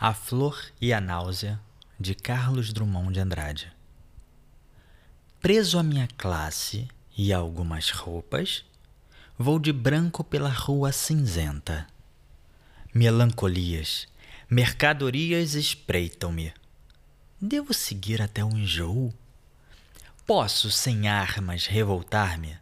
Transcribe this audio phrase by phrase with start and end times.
[0.00, 1.60] A Flor e a Náusea,
[1.98, 3.72] de Carlos Drummond de Andrade.
[5.40, 6.86] Preso à minha classe
[7.16, 8.64] e a algumas roupas,
[9.36, 11.84] vou de branco pela rua cinzenta.
[12.94, 14.06] Melancolias,
[14.48, 16.54] mercadorias espreitam-me.
[17.40, 19.12] Devo seguir até o enjoo?
[20.24, 22.56] Posso, sem armas, revoltar-me?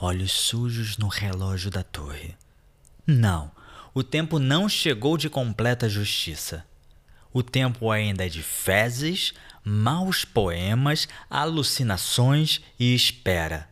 [0.00, 2.36] Olhos sujos no relógio da torre.
[3.06, 3.52] Não,
[3.94, 6.66] o tempo não chegou de completa justiça.
[7.32, 9.32] O tempo ainda é de fezes,
[9.62, 13.68] maus poemas, alucinações e espera.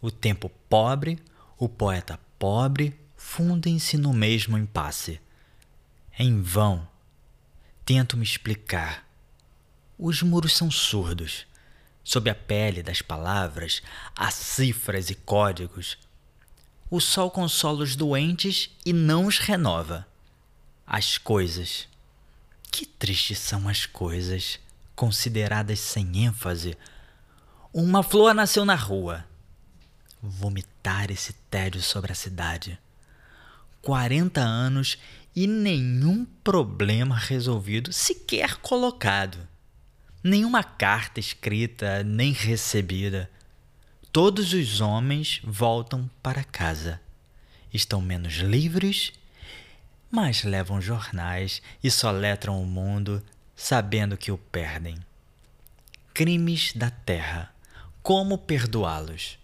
[0.00, 1.18] O tempo pobre,
[1.58, 5.20] o poeta pobre, fundem-se no mesmo impasse.
[6.18, 6.86] Em vão,
[7.84, 9.04] tento me explicar.
[9.98, 11.46] Os muros são surdos.
[12.02, 13.82] Sob a pele das palavras,
[14.16, 15.98] há cifras e códigos.
[16.90, 20.04] O sol consola os doentes e não os renova.
[20.84, 21.86] As coisas.
[22.68, 24.58] Que tristes são as coisas,
[24.96, 26.76] consideradas sem ênfase.
[27.72, 29.24] Uma flor nasceu na rua.
[30.20, 32.76] Vomitar esse tédio sobre a cidade.
[33.80, 34.98] Quarenta anos
[35.34, 39.38] e nenhum problema resolvido, sequer colocado.
[40.24, 43.30] Nenhuma carta escrita nem recebida.
[44.12, 47.00] Todos os homens voltam para casa.
[47.72, 49.12] Estão menos livres,
[50.10, 53.22] mas levam jornais e soletram o mundo
[53.54, 54.96] sabendo que o perdem.
[56.12, 57.54] Crimes da terra.
[58.02, 59.38] Como perdoá-los?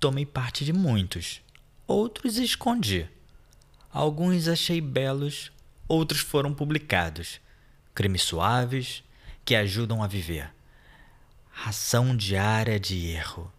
[0.00, 1.40] Tomei parte de muitos,
[1.86, 3.08] outros escondi.
[3.92, 5.52] Alguns achei belos,
[5.86, 7.40] outros foram publicados.
[7.94, 9.04] Crimes suaves,
[9.44, 10.52] que ajudam a viver.
[11.52, 13.52] Ração diária de erro,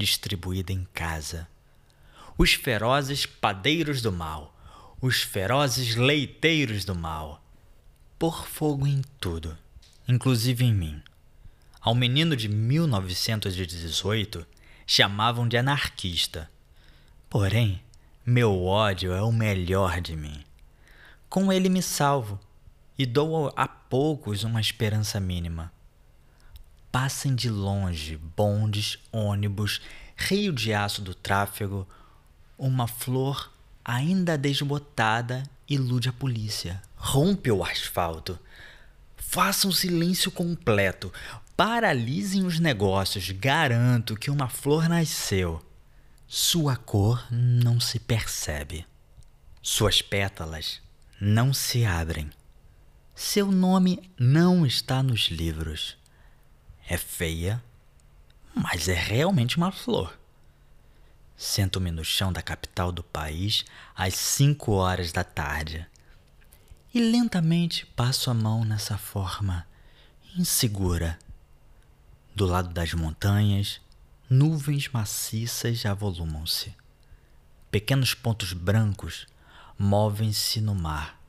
[0.00, 1.46] distribuída em casa.
[2.36, 4.56] Os ferozes padeiros do mal,
[5.00, 7.44] os ferozes leiteiros do mal.
[8.18, 9.56] Por fogo em tudo,
[10.08, 11.02] inclusive em mim.
[11.80, 14.46] Ao menino de 1918
[14.86, 16.50] chamavam de anarquista.
[17.28, 17.82] Porém,
[18.24, 20.44] meu ódio é o melhor de mim.
[21.28, 22.40] Com ele me salvo
[22.98, 25.72] e dou a poucos uma esperança mínima.
[26.92, 29.80] Passem de longe bondes, ônibus,
[30.16, 31.86] rio de aço do tráfego,
[32.58, 33.52] uma flor
[33.84, 38.38] ainda desbotada ilude a polícia, rompe o asfalto.
[39.16, 41.12] Façam silêncio completo,
[41.56, 45.64] paralisem os negócios, garanto que uma flor nasceu.
[46.26, 48.84] Sua cor não se percebe.
[49.62, 50.80] Suas pétalas
[51.20, 52.30] não se abrem.
[53.14, 55.99] Seu nome não está nos livros.
[56.90, 57.62] É feia,
[58.52, 60.18] mas é realmente uma flor.
[61.36, 63.64] Sento-me no chão da capital do país
[63.94, 65.86] às cinco horas da tarde
[66.92, 69.64] e lentamente passo a mão nessa forma
[70.36, 71.16] insegura.
[72.34, 73.80] Do lado das montanhas,
[74.28, 76.74] nuvens maciças avolumam-se.
[77.70, 79.28] Pequenos pontos brancos
[79.78, 81.22] movem-se no mar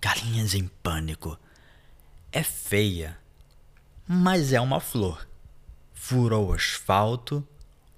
[0.00, 1.36] galinhas em pânico.
[2.30, 3.18] É feia,
[4.08, 5.28] mas é uma flor.
[5.92, 7.46] Furou o asfalto,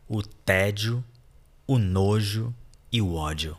[0.09, 1.05] o tédio,
[1.69, 2.53] o nojo
[2.91, 3.57] e o ódio.